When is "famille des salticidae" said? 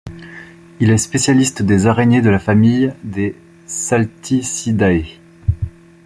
2.39-5.19